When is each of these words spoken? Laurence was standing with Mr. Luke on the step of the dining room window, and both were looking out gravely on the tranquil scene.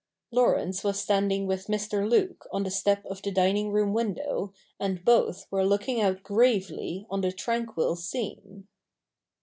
Laurence 0.31 0.83
was 0.83 0.99
standing 0.99 1.45
with 1.45 1.67
Mr. 1.67 2.09
Luke 2.09 2.47
on 2.51 2.63
the 2.63 2.71
step 2.71 3.05
of 3.05 3.21
the 3.21 3.29
dining 3.29 3.71
room 3.71 3.93
window, 3.93 4.51
and 4.79 5.05
both 5.05 5.45
were 5.51 5.63
looking 5.63 6.01
out 6.01 6.23
gravely 6.23 7.05
on 7.11 7.21
the 7.21 7.31
tranquil 7.31 7.95
scene. 7.95 8.67